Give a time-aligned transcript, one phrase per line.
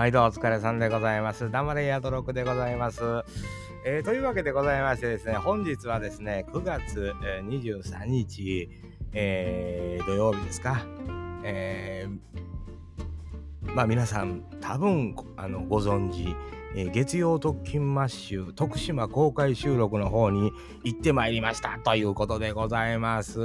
[0.00, 1.50] 毎度お疲れさんでございます。
[1.50, 3.02] 黙れヤドロクでございます。
[3.84, 8.70] えー、というわけでございましてですね、本日はですね、9月23日、
[9.12, 10.86] えー、土曜日ですか。
[11.44, 16.34] えー、まあ皆さん多分あのご存知、
[16.76, 20.52] えー、月曜特勤マッシュ徳島公開収録の方に
[20.84, 23.40] 行ってまいりましたということでございます。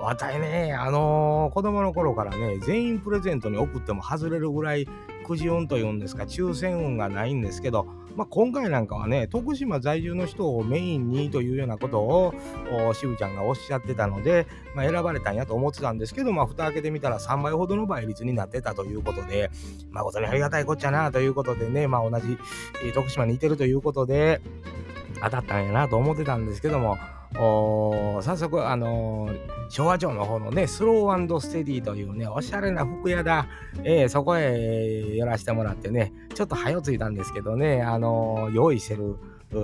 [0.00, 4.86] わたいね、あのー、子供の頃からね、全員プレゼントに送っても外れるぐらい
[5.26, 7.86] くじ運というんですか、抽選運がないんですけど、
[8.16, 12.34] まあ、今回なんかはね、徳島在住の人をメインにというようなことを
[12.94, 19.50] 渋ちゃんがおっしゃってたので、まあ、選ばれたんやと思ってたんですけど、まあ、蓋開けてみたら3倍ほどの倍率になってたということで、
[19.90, 22.38] 誠にありがたいこっちゃなということでね、まあ、同じ、
[22.92, 24.40] 徳島にいてるということで、
[25.22, 26.98] 当たったんやなと思ってたんですけども、
[27.34, 33.48] 早速、あのー、昭和町の方のね、スローステディというね、おしゃれな服屋だ、
[33.82, 39.16] えー、そこへ寄らせてもらってね、ちょっと早ついたんですけどね、あのー、用意してる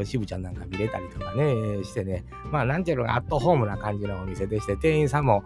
[0.04, 5.42] 渋ちゃんなんか見れたりとかね、してね、まあ、なんていうのアットホームな感じのお店でして、店員さんも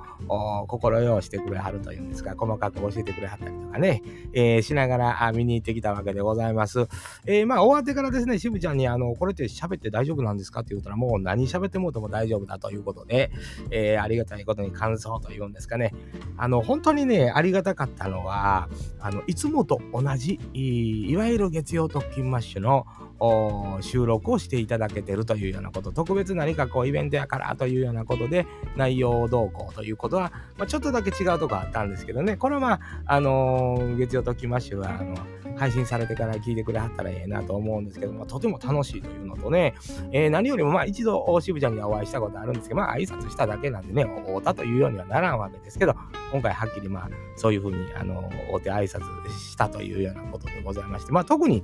[0.68, 6.86] 心よしてくれはるというんですか、細かく教えてくれはったりとかね、えー、しながら見に行ってきたわけでございます。
[7.26, 13.30] えー、まあ、終わってからですね、渋ちゃんに、あの、これって喋って大丈夫なんですかって言うたら、もう何喋ってもうても大丈夫だということで、
[13.70, 15.92] えー、ありがたいことに感想というんですかね、
[16.36, 18.68] あの、本当にね、ありがたかったのは、
[19.00, 22.86] あの、いつもと同じ、いわゆる月曜特勤マッシュの
[23.80, 35.16] 収録をしていただけてるというようなこと、特別何かこうイベントやからというようなことで内容動向ということは、まあ、ちょっとだけ違うとこあったんですけどね、これはまあ、あのー、月曜ときましは、あの、
[35.56, 39.74] 配信されてから聞いてくれはったらええなと思うんですけども、とても楽しいというのとね、
[40.12, 45.94] えー、何よりもまあ一度渋ちゃんにはお会いしたことあるんですけど、まあ挨拶しただけなんでね、会うたというようにはならんわけですけど、
[46.32, 51.62] 今回はっきりまあそういうふうに、あの、会うて挨拶したというようなことでございまして、まあ特に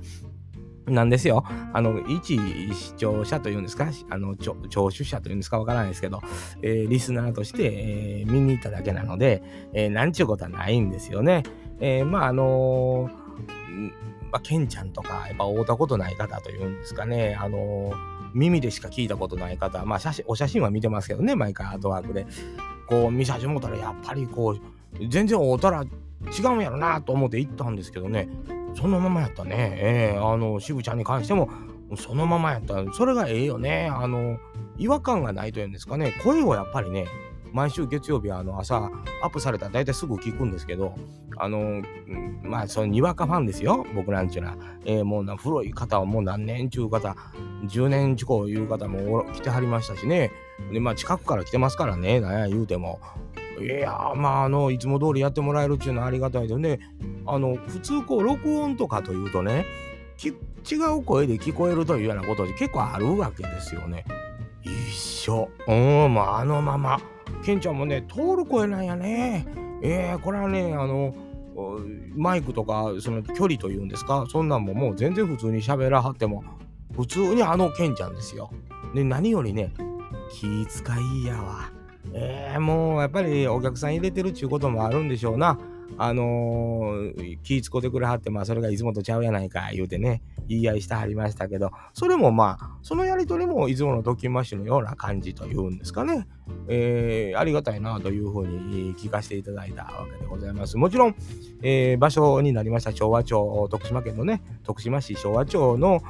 [0.87, 1.43] なんですよ。
[1.73, 2.37] あの、一
[2.73, 4.55] 視聴者というんですか、あの、聴
[4.89, 5.59] 取者というんですか？
[5.59, 6.21] わからないですけど、
[6.61, 9.43] えー、リスナーとして、えー、見に行っただけなので、
[9.73, 11.43] えー、なんちゅうことはないんですよね。
[11.79, 13.09] えー、まあ、あの
[14.31, 17.91] まあ、ケンちゃんとか、やっぱ会うたことない方というんですかね、あの
[18.33, 22.25] 耳でしか聞いたことない方、まあ、写真、お写真は見てますけどね、毎回アートワークで。
[22.87, 28.27] こう、見させてもらったら、やっぱりこう、全然会うたら違うんやろなと思って行ったんですけどね、
[28.75, 29.73] そのままやったね。
[29.77, 31.49] えー、あの、渋ちゃんに関しても、
[31.97, 32.75] そのままやった。
[32.93, 33.89] それがええよね。
[33.91, 34.37] あの、
[34.77, 36.13] 違和感がないというんですかね。
[36.23, 37.05] 声をやっぱりね、
[37.53, 38.89] 毎週月曜日あの朝
[39.21, 40.95] アップされたら大体すぐ聞くんですけど、
[41.37, 41.81] あの、
[42.43, 44.57] まあ、そのにわかファンですよ、僕なんちゅうのは。
[44.85, 47.15] えー、もうな古い方はもう何年ちゅう方、
[47.65, 50.31] 10年近くいう方も来てはりましたしね。
[50.71, 52.99] で、まあ、近くから来てますからね、なや言うても。
[53.59, 56.79] いやまああのいつも通りやってもらえるっていうのはありがたいでね
[57.25, 59.65] あの普通こう録音とかというとね
[60.69, 64.05] 違う声で聞こえるというようなことで結構あるわけですよね。
[64.63, 65.49] 一緒。
[65.67, 66.99] うん、まあ、あのまま。
[67.43, 69.47] ケンちゃんもね、通る声なんやね。
[69.81, 71.15] えー、これはね、あの、
[72.15, 76.43] マイクとか、その距離というんですか、そんなんももう全然普通に喋らはっても、
[76.95, 78.51] 普通にあのケンちゃんですよ。
[78.93, 79.73] で、何よりね、
[80.29, 81.71] 気遣いやわ。
[82.13, 85.57] えー、もうやっぱりお客さん入れてるっちゅうこともあるんでしょうな。
[85.97, 96.27] あのー、気使ってくれはって、まあそれがいつもとちゃうやないか言うてね、言い合いしてはりましたけど、それもまあ、そのやりとりもいつものドキマッシュのような感じというんですかね。
[96.67, 100.77] えー、ありがたいなというふうに聞かせていただいたわけでございます。
[100.77, 101.15] もちろん、
[101.61, 106.01] えー、場所になりました昭和町、徳島県のね、徳島市昭和町の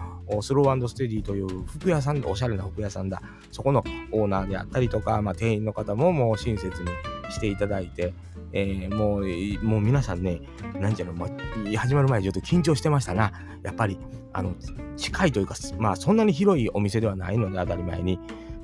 [0.42, 3.22] スローステディという服屋さん、おしゃれな服屋さんだ。
[3.52, 6.90] そこのオーナーであったりとか、まあ、店員の方ももう親切に
[7.32, 8.14] していただいて、
[8.54, 10.42] えー、もう、もう皆さんね、
[10.80, 13.32] なんちゃうの、まあ、始まる前ちょっと緊張してましたな。
[13.64, 13.98] やっぱり、
[14.34, 14.56] あの、
[14.98, 18.20] 近いというか、まあ、そんなに広いお店ではないので、当たり前に。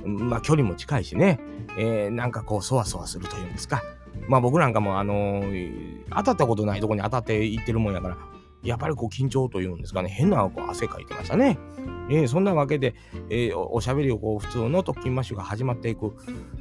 [0.05, 1.39] まあ、距離も近いしね、
[1.77, 3.83] えー、なんかこう、そわそわするというんですか。
[4.27, 8.17] まあ、僕なんかも、あのー、当たったことないとこに当たっていってるもんやから、
[8.67, 11.57] やっぱりこう緊張というんですかね、変なこう汗かいてましたね。
[12.09, 12.95] えー、そんなわけで、
[13.29, 16.13] えー、おしゃべりをこう普通のトッキンマッシュが始まっていく、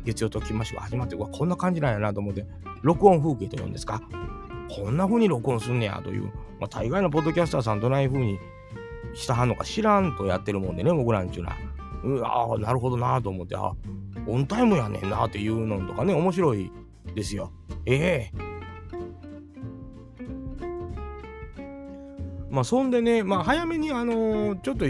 [0.04, 2.46] 月曜トッキンマッシュが始まっていく、こんな感じなんやなと思って、
[2.82, 4.02] 録音風景というんですか、
[4.70, 6.26] こんな風に録音すんねやという、
[6.60, 8.38] まあ、大概のポッドキャスターさんどない風に
[9.14, 11.56] したはんのか知らんとやってるもんでね、僕らんちゅうのは。
[12.04, 13.72] うああ、なるほどなと思って、あ
[14.28, 16.70] オンタイムやねんなっていうのとかね、面白い
[17.16, 17.50] ですよ。
[17.84, 18.45] ええー
[22.56, 24.86] まあ、そんでね、まあ、早めに、あのー、ちょっと、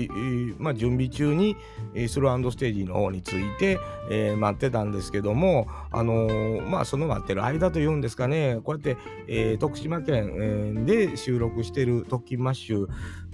[0.62, 1.56] まあ、準備中に
[1.96, 3.80] え、スローステージの方について、
[4.10, 8.96] えー、待ってたんですけども、あのー、まあ、その待ってる間というんですかね、こうやって、
[9.26, 12.86] えー、徳島県、で収録してる特勤マッシュ、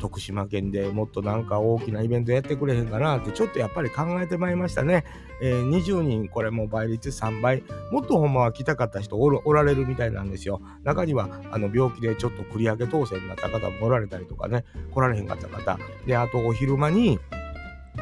[0.02, 5.04] 徳島県でもっとなんか大きなイベントやってくれへんかなって、ちょっとやっぱり考えてまいりましたね。
[5.40, 7.62] えー、20人、これも倍率3倍、
[7.93, 10.60] もっとほんまは来たかった人おられるみたいなんですよ。
[10.82, 15.78] 中には、あの、病気でちょっと繰り上げ当選になった方もおられたりとかね、来られへんかった方。
[16.04, 17.20] で、あとお昼間に、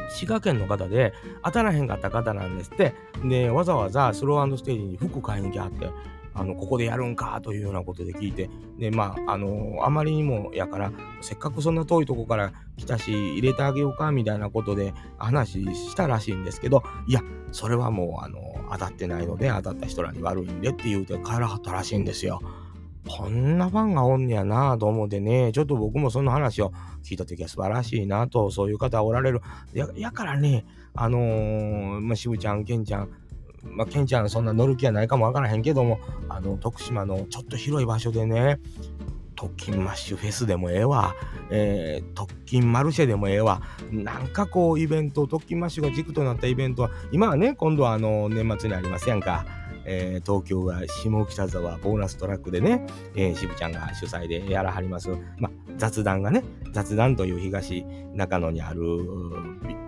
[0.09, 1.13] 滋賀県の方で
[1.43, 2.95] 当たらへんかった方なんですって。
[3.23, 5.87] で、わざわざスローステージに服買いに来はって、
[6.33, 8.49] あの、ここでやるんかというようなことで聞いて、
[8.79, 10.91] で、まあ、あの、あまりにもやから、
[11.21, 22.41] せっかくそんな遠いとこから来たし、入れてあげようかみたいなことで話したらしいんですけど、いや、それはもう、あの、当たってないので、当たった人らに悪いんでって言うて帰らはったらしいんですよ。
[23.07, 26.71] こんなファンがおんねやなと思ってね、ちょっと僕もその話を
[27.03, 29.41] 聞いた時は素晴らしいなと、そういう方おられる。
[29.73, 33.09] ややからね、あのー、まあ、渋ちゃん、ケンちゃん、
[33.63, 35.99] まあ、ケンちゃんそんな乗る気はないかもわからへんけども、
[36.29, 38.59] あの、徳島のちょっと広い場所でね、
[39.35, 41.15] 特勤マッシュフェスでもええわ、
[41.49, 43.61] えー、特勤マルシェでもええわ、
[43.91, 49.45] なんかこうイベント、トッキンマッシュが軸となったイベントは、今はね、今度はあの、年末にありますやんか。
[49.85, 52.85] えー、東京が下北沢ボーナストラックでね、
[53.15, 56.43] えー、渋ちゃんが主催でやらはります、まあ、雑談がね、
[56.73, 57.83] 雑談という東
[58.13, 58.81] 中野にある、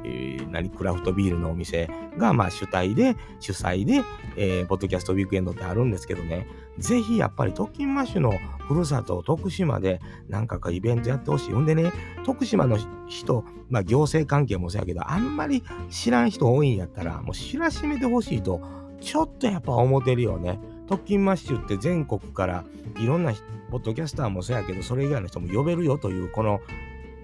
[0.04, 1.88] えー、何、クラフトビールのお店
[2.18, 4.02] が、まあ、主体で、主催で、
[4.36, 6.48] えー、ポッドキャストウィークエンドってあるんですけどね、
[6.80, 8.34] ぜひやっぱりトッキンマッシュの
[8.68, 11.52] ふるさと徳島でなんかイベントやってほしい。
[11.52, 11.92] ほんでね、
[12.26, 18.62] 徳島の人、まあ行政関係もそうやけど、あんまり知らん人多いんやったら、もう知らしめてほしいと
[19.00, 20.60] ちょっとやっぱ思ってるよね。
[20.88, 22.64] 特勤マッシュって全国から
[23.00, 23.34] いろんな
[23.72, 26.62] ポッドキャスターもそうやけど、それ以外の人も呼べるよという、この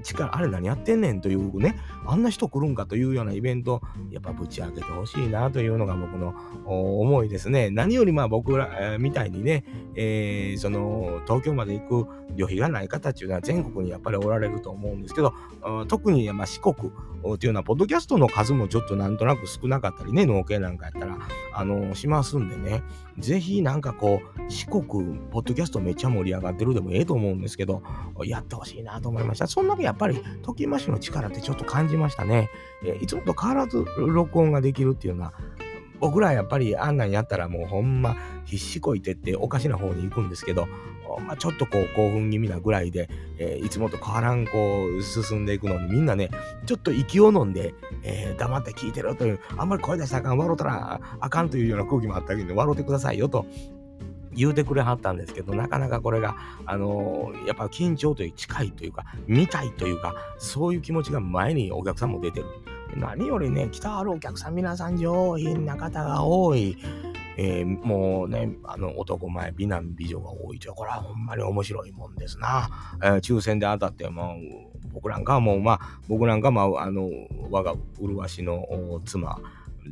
[0.04, 1.76] 力、あれ何やってんねんというね、
[2.06, 3.82] あんな人来るんかというようなイベント、
[4.12, 6.34] やっぱぶち上げてほしいなというのが僕の
[6.66, 7.70] 思いですね。
[7.70, 9.66] 何よりまあ僕ら、みたいにね、
[9.96, 15.34] えー、その東京まで行く旅費がない方っていうのは全国にやっぱりおられると思うんですけど、
[15.88, 16.92] 特にまあ四国
[17.34, 21.18] っていうのは、ポッドキャストの数もちょっとなんとなく少なかったりね、農系なんかやったら、
[21.54, 22.84] あの、しますんでね、
[23.18, 24.84] ぜひなんかこう、四国、
[25.32, 27.84] ポッドキャストめっちゃ盛り上がってるでもええと思うんですけど、
[28.24, 29.48] やってほしいなと思いました。
[29.48, 32.52] そんだけやっぱり、トキマシの力ってちょっと感じましたね。
[32.86, 35.34] えいつもと変わらず録音ができるっていうのは、
[36.00, 38.16] 僕らやっぱりあんなんやったらもうほんま
[38.46, 40.68] 必死こいてっておかしな方に行くんですけど、
[41.26, 43.10] まあ、ちょっとこう興奮気味なぐらいで、
[43.40, 46.30] えー、いつもと変わらんこう進んでいくのにみんなね、
[46.68, 53.48] ちょっと息を飲んで、えー、黙って聞いてるという、あんまり声出したらあかん、笑うたらあかんというような空気もあったけど、笑うてくださいよと
[54.40, 62.46] 言うてくれはったんですけど、なかなかこれが、あのー、やっぱ緊張という近いというか、見たいというか、そういう気持ちが前にお客さんも出てる。
[62.96, 66.78] 何よりね、来たあるお客さん皆さん上品な方が多い。
[67.42, 72.70] えー、もうね、あの男前、美男美女が多いとこれはほんまに面白いもんですな。
[73.02, 77.10] えー、抽選で当たって、もう、僕なんかはもう、まあ、僕なんか、まあ、あの、
[77.50, 78.66] 我が麗しの
[79.06, 79.40] 妻、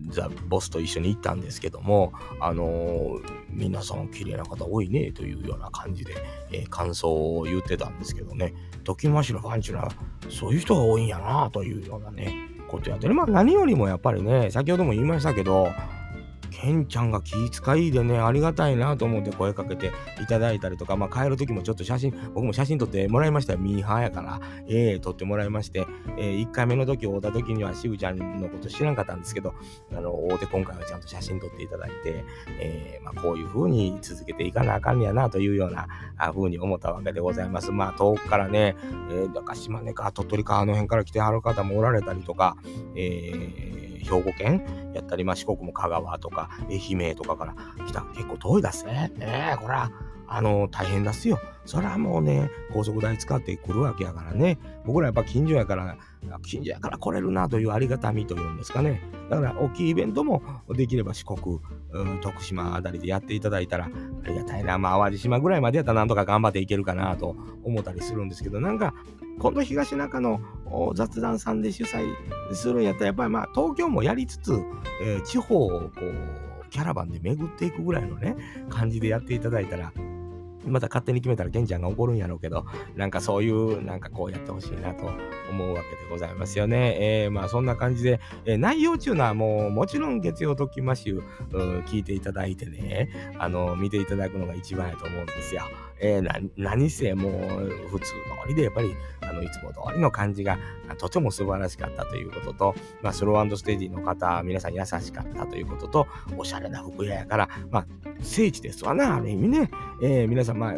[0.10, 6.14] ザ・ボスと一緒に行ったんですけども、あのー、皆さん綺麗な方多いねというような感じで、
[6.52, 8.54] えー、感想を言ってたんですけどね、
[8.84, 9.90] 時増しのファンチュラ
[10.30, 12.34] そういう人が多いんやなというようなね、
[12.68, 13.14] ことやってる。
[13.14, 15.70] まあ何よりもやっぱりね、先ほども言いましたけど、
[16.60, 23.60] ケンちゃんが気遣いでね、ありがたいなと思って声かけていただいたりとか、まあ帰る時もちょっと写真、僕も写真撮ってもらいましたよ。
[23.60, 25.86] ミーハーやから、ええー、撮ってもらいまして、
[26.18, 29.54] えー、1回目の時会った時には渋ちゃんのこと知らんかったんですけど、
[29.96, 32.26] あの、会うて今回はちゃんと写真撮っていただいて、
[32.60, 35.88] えー、まあこういう風に続けていかなあかんやなというような
[36.18, 37.72] 風に思ったわけでございます。
[37.72, 38.76] まあ遠くからね、
[39.12, 42.58] えー、だか島根か鳥取かあの辺から来てはる方もおられたりとか、
[42.96, 49.12] えー兵庫県やったり、まあ、四国も香川とか愛媛とかから来た結構遠いだすね。
[49.18, 49.92] ねえ、これは、
[50.30, 51.40] あの、大変だすよ。
[51.66, 54.58] それはもうね、高速代使ってくるわけやからね。
[54.86, 55.98] 僕らやっぱ近所やから、
[56.44, 59.02] 近所やから来れるなというありがたみというんですかね。
[59.30, 61.60] だから大きいイベントもできれば四国、
[62.22, 64.78] 徳島あたりでやっていただいたらありがたいな。
[64.78, 68.94] まあ淡路島ぐらいまでやったらなんとか頑張っていけるかなと思ったりするんですけど、なんか
[69.40, 70.40] 今度東中の
[70.96, 72.06] 雑談さんで主催
[72.54, 74.54] するんやったらやっぱりまあ東京もやりつつ、
[75.04, 78.36] えー、地方をこうキャラバンで巡っていくぐらいのね
[78.70, 79.94] 感じでやっていただいたら
[80.66, 82.66] また勝手に決めたらケンちゃんが怒るんやろうけど、
[82.98, 85.10] なんかそういう、なんかこうやってほしいなと
[85.50, 86.98] 思うわけでございますよね。
[87.24, 93.08] えー、まあそんな感じで、えー、内容っていうのはもうもちろん月曜ときましゅう聞いていただいてね、
[93.40, 95.62] あの、見ていただくのが一番やと思うんですよ。
[96.00, 98.14] えー、何せもう普通通
[98.50, 100.58] りでやっぱりあのいつも通りの感じが
[100.98, 107.88] とても素晴らしかったということと、まあ、スローステージの方皆さん優しかったということとおしゃれな服屋やから、まあ、
[108.22, 109.70] 聖地ですわなある意味ね、
[110.02, 110.74] えー、皆さん、まあ、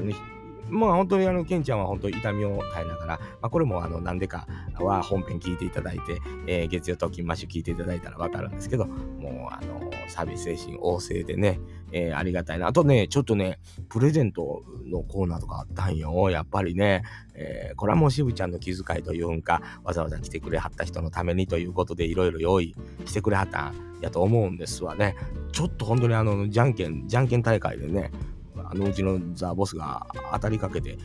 [0.69, 4.47] まあ本当にあの、ケンちゃんは本当に痛みを耐えながら、まあこれもあの、なんでか
[4.79, 11.59] は本編聞いていただいて、えー、月曜と金マッシュ聞いていただいたらわかるんですけど、もうあの、サービス精神旺盛でね、
[11.91, 12.67] えー、ありがたいな。
[12.67, 13.59] あとね、ちょっとね、
[13.89, 16.29] プレゼントのコーナーとかあったんよ。
[16.29, 17.03] やっぱりね、
[17.35, 25.15] えー、これはもう渋ちゃんの気遣いというんか、わざわざ来てくれはった人のためにということで、いろいろ用意してくれはったんやと思うんですわね。
[25.51, 28.11] ちょっと本当にあの、じゃんけん、じゃんけん大会でね、
[28.71, 30.97] あのうちのザ・ボスが当たりかけて、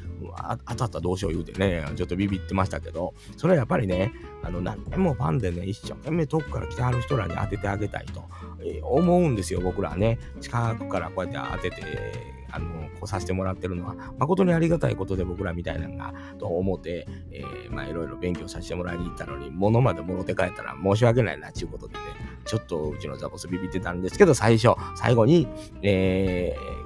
[0.69, 8.25] 当たったどうしよう言うてね、ちょっとビビってましたけど、それはやっぱりね、あの何年もファンでね、一生懸命遠くから来てはる人らに当ててあげたいと、
[8.61, 10.19] えー、思うんですよ、僕らね。
[10.41, 22.01] 近くからこうやって当てて、あの、来させてもらってるのは、誠にありがたいことで僕らみたいなのが、と思って、えー、まあいろいろ勉強させてもらいに行ったのに、物まで戻って帰ったら申し訳ないな、ちゅうことでね、
[22.45, 25.49] ちょっとうちのザボスビビってたんですけど、最初、最後に、
[25.83, 26.84] えー、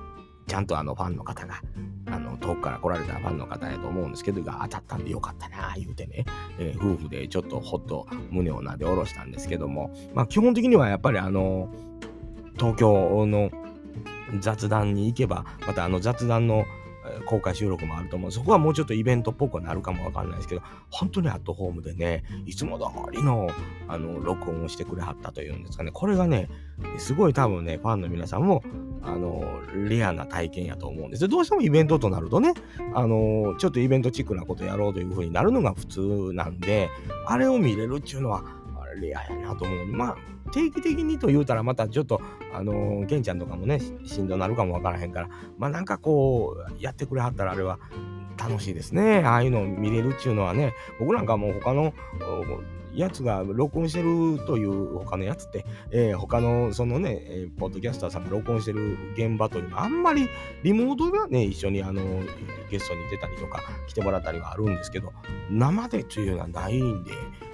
[0.48, 1.62] ちゃんとあのファンの方が、
[2.06, 6.24] あの遠くから来られたファンの方やと思うんですけど、が当たったんでよかったな、言うてね、
[6.58, 11.68] えー、夫婦でちょっとほっと胸をなで下ろしたんですけども、まあ基本的にはやっぱりあの、
[12.56, 13.50] 東京の
[14.40, 16.64] 雑談に行けば、またあの雑談の
[17.26, 18.32] 公開収録もあると思う。
[18.32, 23.50] そこはもうちょっとイベントっぽくなるかもわかんないですけど、本当にアットホームでね、いつも通りの、
[23.88, 25.90] あの、録音をしてくれはったというんですかね。
[25.92, 26.48] これがね、
[26.98, 28.62] すごい多分ね、ファンの皆さんも、
[29.02, 29.42] あの、
[29.88, 31.28] レアな体験やと思うんです。
[31.28, 32.52] どうしてもイベントとなるとね、
[32.94, 36.88] あの、ちょっとイベントチックなことやろうというふうになるのが普通なんで、
[37.26, 38.44] あれを見れるっていうのは、
[39.00, 39.86] レアやなと思う。
[39.86, 42.20] まあ、定期的にと言うたらまたちょっと、
[42.52, 47.78] あのー、ケンちゃんとかもね、しんどなるかもわからへんから、まあなんかこう、やってくれはったらあれは
[48.38, 49.22] 楽しいですね。
[49.24, 51.92] ああいうのを見れるっていうのはね、僕なんかもう他の
[52.94, 60.28] やつが録音してるという他のやつって、えー、他のそのね、えー、ポッドキャスターさんが録音してる現場というのはあんまり
[60.62, 62.02] リモートではね、一緒にあの
[62.70, 65.12] ゲストに出たりとか来てもらったりはあるんですけど、
[65.50, 67.12] 生でというのはないんで、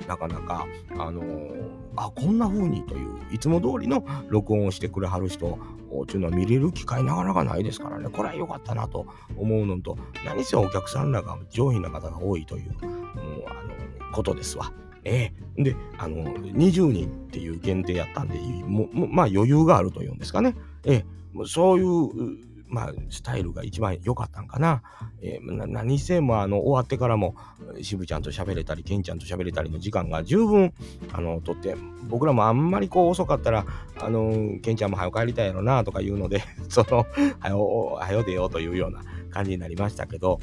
[0.08, 0.66] なかなか、
[0.98, 5.58] あのー、あ、こんな風にという、いつも通りの録音をしてくれはる人
[6.02, 14.72] っていうのは見れる機会なかなかないですからね、これは良かったなと思うのと、何せお客さんらが上品な方が多いという、もうあのことですわ。
[15.04, 20.56] ええで、あの、20人っていう限定やったんで、もまあ余裕があるというんですかね。
[20.84, 21.14] ええ
[21.46, 24.82] そういう、まあ、スタイルが一番良かったんかな。
[25.20, 27.34] えー、何せもあの終わってからも、
[27.82, 30.72] 渋ちゃんと喋れたり、ケンちゃんと喋れたりの時間が十分、
[31.12, 31.76] あの、とって、
[32.08, 33.66] 僕らもあんまりこう遅かったら、
[34.00, 37.06] あの、ケンちゃんも早く帰りたいやろなとか言うので、 その、
[37.40, 40.40] 早よ、早よ出ようというような感じになりましたけど、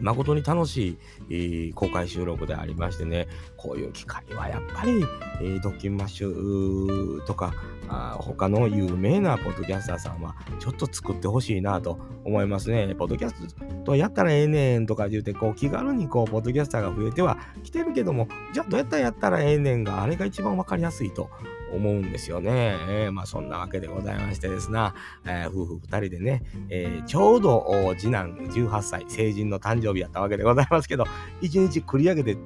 [0.00, 5.04] 誠に楽しい、公開収録でありましてね、こういう機会はやっぱり、
[5.40, 7.52] えー、ドッキンマッシュとか、
[7.88, 12.94] あ他の有名なポッドキャスターさんはちょっと作ってほしいなと思いますね。
[12.94, 13.54] ポッドキャス
[13.84, 21.30] トやったらええねんとか言うて、こう気軽にこう、ポッドキャスターが増えてはきてるけども、じゃあどうやったらやったらええねんが、あれが一番わかりやすいと
[21.72, 22.76] 思うんですよね。
[22.88, 24.94] えー、まあそんなわけでございましてですな、
[25.24, 31.04] えー、夫婦二人でね、えー、ちょうど次男18歳、成人の誕生日やったわけでございますけど、
[31.40, 32.36] 一日繰り上げて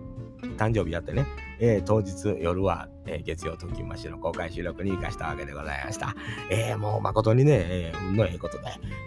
[0.57, 1.27] 誕生日やってね、
[1.61, 6.15] えー、当日夜は、えー、月曜ときましの公開収録に行かしたわけでございました。
[6.51, 8.65] えー、もう誠にね、えー、運のええことで、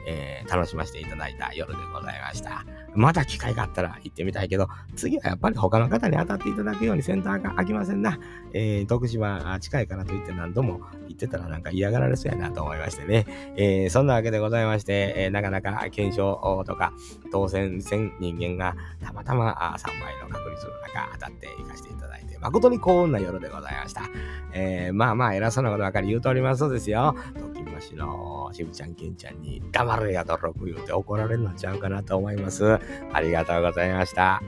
[0.08, 2.66] えー、楽しませていただいた夜でございました。
[2.96, 8.20] また機会があったら行ってみたいけど、次はやっぱり他の方に当たっていただくようにセンターが開きませんな。
[8.54, 13.26] えー、徳島近いからといって何度も行ってたらなんか嫌がられそうやなと思いましてね。
[13.58, 16.94] えー、そんなわけでございまして、えー、なかなか検証とか
[17.32, 23.85] 当選戦人間がたまたま3倍の確率の中当たっていかせていただいて、誠に幸運な夜でございました。
[23.86, 24.10] ました
[24.54, 27.16] えー、まあまあ偉そうなことばかり言うとおりますそうですよ。
[27.34, 32.80] ときましのしぶちゃんけんちゃんに黙るやとろく言うて怒られるのちゃうかなと思います。
[33.12, 34.42] ありがとうございました。